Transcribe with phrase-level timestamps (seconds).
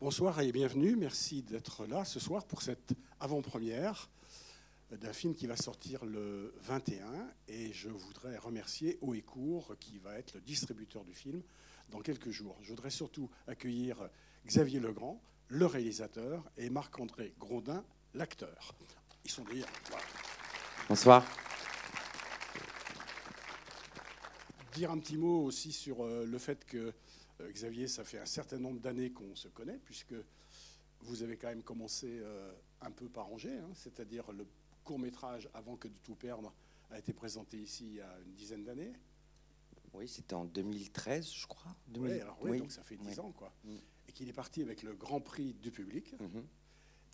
[0.00, 0.96] Bonsoir et bienvenue.
[0.96, 4.08] Merci d'être là ce soir pour cette avant-première
[4.90, 7.04] d'un film qui va sortir le 21.
[7.48, 11.42] Et je voudrais remercier Haut et Court, qui va être le distributeur du film
[11.90, 12.56] dans quelques jours.
[12.62, 14.08] Je voudrais surtout accueillir
[14.46, 18.74] Xavier Legrand, le réalisateur, et Marc-André Grondin, l'acteur.
[19.26, 19.68] Ils sont d'ailleurs.
[20.88, 21.26] Bonsoir.
[24.72, 26.94] Dire un petit mot aussi sur euh, le fait que
[27.50, 30.14] Xavier, ça fait un certain nombre d'années qu'on se connaît, puisque
[31.02, 34.46] vous avez quand même commencé euh, un peu par Angers, hein, c'est-à-dire le
[34.84, 36.52] court métrage Avant que de tout perdre
[36.90, 38.92] a été présenté ici il y a une dizaine d'années.
[39.92, 41.74] Oui, c'était en 2013, je crois.
[41.96, 43.52] Oui, alors oui, donc ça fait dix ans, quoi.
[43.64, 43.76] Mm.
[44.08, 46.14] Et qu'il est parti avec le Grand Prix du public.
[46.14, 46.44] Mm-hmm.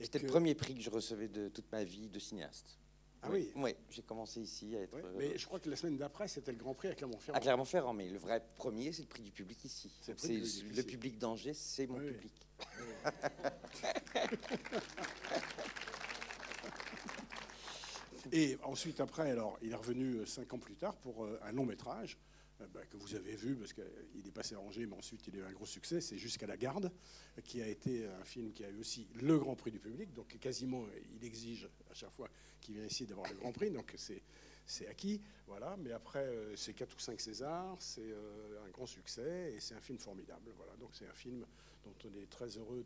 [0.00, 2.78] C'était le premier prix que je recevais de toute ma vie de cinéaste.
[3.26, 4.96] Ah oui Oui, j'ai commencé ici à être.
[5.16, 7.36] mais euh, je crois que la semaine d'après, c'était le Grand Prix à Clermont-Ferrand.
[7.36, 9.92] À Clermont-Ferrand, mais le vrai premier, c'est le prix du public ici.
[10.00, 12.32] C'est le, public d'Angers, c'est mon public.
[18.33, 21.52] Et ensuite, après, alors, il est revenu euh, cinq ans plus tard pour euh, un
[21.52, 22.18] long métrage
[22.58, 25.38] bah, que vous avez vu, parce qu'il est passé à Angers, mais ensuite il a
[25.38, 26.90] eu un gros succès, c'est Jusqu'à la garde,
[27.44, 30.28] qui a été un film qui a eu aussi le Grand Prix du public, donc
[30.38, 30.84] quasiment
[31.14, 32.28] il exige à chaque fois
[32.60, 34.22] qu'il vient ici d'avoir le Grand Prix, donc c'est,
[34.64, 35.77] c'est acquis, voilà.
[35.78, 39.74] Mais après, euh, c'est 4 ou 5 Césars, c'est euh, un grand succès et c'est
[39.74, 40.74] un film formidable, voilà.
[40.77, 41.44] Donc c'est un film
[41.84, 42.84] dont on est très heureux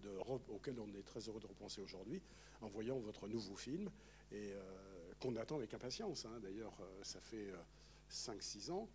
[0.48, 2.20] auquel on est très heureux de repenser aujourd'hui
[2.60, 3.88] en voyant votre nouveau film
[4.32, 4.52] et
[5.18, 6.26] qu'on attend avec impatience.
[6.26, 6.38] Hein.
[6.42, 7.48] D'ailleurs, ça fait
[8.10, 8.88] 5-6 ans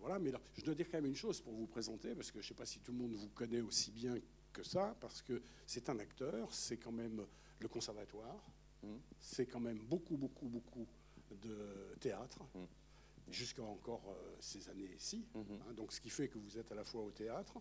[0.00, 2.46] voilà, mais je dois dire quand même une chose pour vous présenter, parce que je
[2.46, 4.16] ne sais pas si tout le monde vous connaît aussi bien
[4.52, 7.26] que ça, parce que c'est un acteur, c'est quand même
[7.58, 8.44] le conservatoire,
[8.82, 8.94] mmh.
[9.20, 10.86] c'est quand même beaucoup, beaucoup, beaucoup
[11.30, 13.30] de théâtre, mmh.
[13.30, 15.24] jusqu'à encore euh, ces années-ci.
[15.34, 15.40] Mmh.
[15.40, 15.72] Hein.
[15.74, 17.54] donc ce qui fait que vous êtes à la fois au théâtre,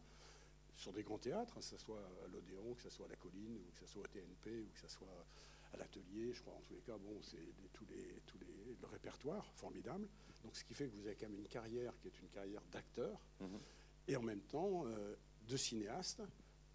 [0.75, 3.57] sur des grands théâtres, que ce soit à l'Odéon, que ce soit à la Colline,
[3.57, 5.25] ou que ce soit au TNP, ou que ce soit
[5.73, 7.37] à l'atelier, je crois en tous les cas, bon, c'est
[7.73, 10.07] tous les, tous les, le répertoire formidable.
[10.43, 12.61] Donc, ce qui fait que vous avez quand même une carrière qui est une carrière
[12.71, 13.59] d'acteur mhm.
[14.07, 15.15] et en même temps euh,
[15.47, 16.21] de cinéaste,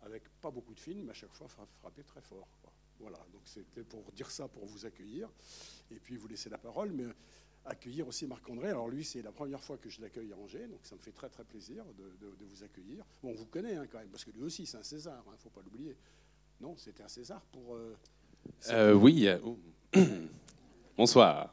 [0.03, 2.49] avec pas beaucoup de films, mais à chaque fois frappé très fort.
[2.99, 5.29] Voilà, donc c'était pour dire ça, pour vous accueillir
[5.91, 7.05] et puis vous laisser la parole, mais
[7.67, 8.69] accueillir aussi Marc-André.
[8.69, 11.13] Alors lui, c'est la première fois que je l'accueille à Angers, donc ça me fait
[11.13, 13.05] très très plaisir de, vous accueillir.
[13.23, 15.29] Bon, on vous connaît hein, quand même, parce que lui aussi, c'est un César, il
[15.29, 15.97] hein, ne faut pas l'oublier.
[16.61, 17.75] Non, c'était un César pour...
[17.75, 17.97] Euh,
[18.71, 19.29] euh, oui.
[20.97, 21.53] Bonsoir.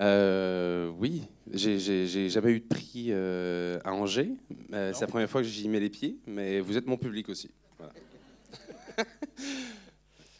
[0.00, 4.32] Euh, oui, j'ai jamais eu de prix euh, à Angers.
[4.72, 7.28] Euh, c'est la première fois que j'y mets les pieds, mais vous êtes mon public
[7.28, 7.50] aussi.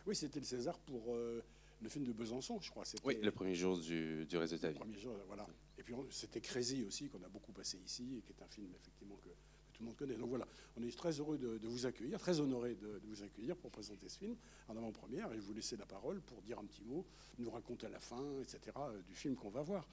[0.06, 2.84] oui, c'était le César pour le film de Besançon, je crois.
[3.04, 4.36] Oui, le premier jour du, du.
[4.36, 5.46] Le premier jour, voilà.
[5.78, 8.68] Et puis c'était Crazy aussi, qu'on a beaucoup passé ici, et qui est un film
[8.80, 9.28] effectivement que
[9.74, 10.14] tout le monde connaît.
[10.14, 10.46] Donc voilà,
[10.76, 14.18] on est très heureux de, vous accueillir, très honoré de, vous accueillir pour présenter ce
[14.18, 14.36] film
[14.68, 15.32] en avant-première.
[15.32, 17.04] Et je vous laisser la parole pour dire un petit mot,
[17.38, 19.86] nous raconter à la fin, etc., euh, du film qu'on va voir.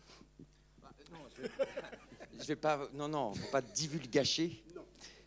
[0.82, 1.18] Bah, non,
[2.40, 2.88] je vais, pas.
[2.94, 4.64] Non, non, faut pas divulgacher.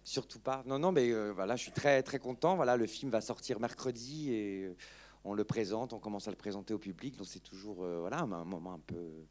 [0.02, 0.62] Surtout pas.
[0.66, 2.56] Non, non, mais euh, voilà, je suis très, très content.
[2.56, 4.76] Voilà, le film va sortir mercredi et euh,
[5.24, 7.16] on le présente, on commence à le présenter au public.
[7.16, 9.24] Donc c'est toujours voilà un moment un peu,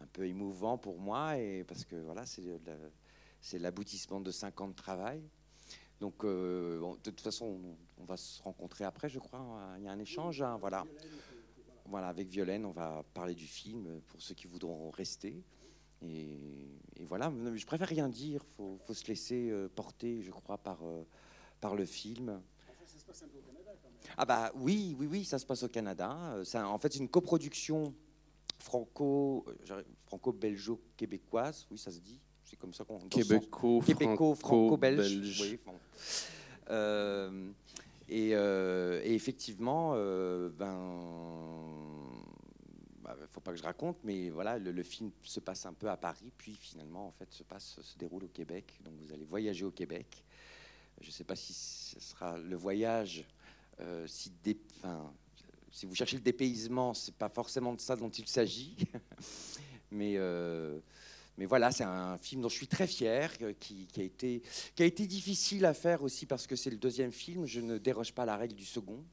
[0.00, 2.58] un peu émouvant pour moi et parce que voilà, c'est
[3.44, 5.22] c'est l'aboutissement de cinq ans de travail.
[6.00, 9.74] Donc, euh, de toute façon, on, va se rencontrer après, je crois.
[9.76, 10.86] Il y a un échange, hein, voilà.
[11.84, 15.44] Voilà, avec Violaine, on va parler du film pour ceux qui voudront rester.
[16.00, 16.38] Et,
[17.02, 18.42] voilà, je préfère rien dire.
[18.58, 21.04] Il faut, se laisser euh, porter, je crois, par, euh,
[21.60, 22.40] par le film.
[22.86, 24.14] ça se passe un peu au Canada, quand même.
[24.16, 26.34] Ah bah oui, oui, oui, ça se passe au Canada.
[26.54, 27.94] en fait, c'est une coproduction
[28.58, 29.44] franco,
[30.06, 31.66] franco-belgeo-québécoise.
[31.70, 32.18] Oui, ça se dit
[32.54, 33.00] c'est comme ça qu'on
[33.80, 35.58] Québéco-franco-belge.
[36.70, 37.50] Euh,
[38.10, 41.02] euh, et, effectivement, euh, ben,
[43.02, 45.96] bah, faut pas que je raconte, mais voilà, le, film se passe un peu à
[45.96, 48.78] Paris, puis finalement, en fait, se passe, se déroule au Québec.
[48.84, 50.24] Donc, vous allez voyager au Québec.
[51.00, 53.24] Je ne sais pas si ce sera le voyage,
[54.06, 54.32] si,
[55.72, 58.76] si vous cherchez le dépaysement, c'est pas forcément de ça dont il s'agit,
[59.90, 60.16] mais
[61.36, 64.42] mais voilà, c'est un film dont je suis très fier, euh, qui, a été,
[64.74, 67.44] qui a été difficile à faire aussi parce que c'est le deuxième film.
[67.44, 69.04] Je ne déroge pas la règle du second,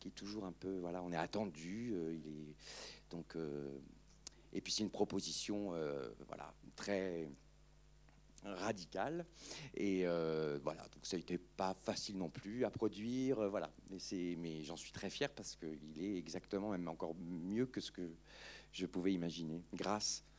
[0.00, 1.92] qui est toujours un peu, voilà, on est attendu.
[1.94, 2.54] Euh, il est,
[3.10, 3.78] donc, euh,
[4.52, 5.72] et puis c'est une proposition,
[6.26, 7.28] voilà, très
[8.42, 9.24] radicale.
[9.74, 10.04] Et
[10.62, 13.70] voilà, donc ça n'était pas facile non plus à produire, voilà.
[13.90, 13.98] Mais,
[14.38, 18.10] mais j'en suis très fier parce qu'il est exactement, même encore mieux que ce que
[18.72, 20.35] je pouvais imaginer, grâce à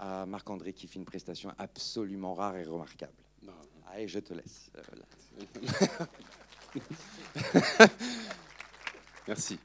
[0.00, 3.12] à Marc-André qui fait une prestation absolument rare et remarquable.
[3.42, 3.52] Non.
[3.92, 4.70] Allez, je te laisse.
[4.76, 4.82] Euh,
[9.28, 9.58] Merci.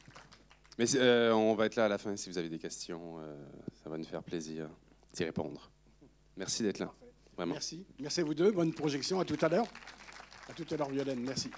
[0.78, 3.20] Mais euh, on va être là à la fin si vous avez des questions.
[3.20, 3.34] Euh,
[3.82, 4.70] ça va nous faire plaisir
[5.14, 5.72] d'y répondre.
[6.36, 6.94] Merci d'être là.
[7.38, 7.54] Vraiment.
[7.54, 7.86] Merci.
[8.00, 8.52] Merci à vous deux.
[8.52, 9.22] Bonne projection.
[9.22, 9.68] À tout à l'heure.
[10.50, 11.22] À tout à l'heure, Violaine.
[11.22, 11.50] Merci.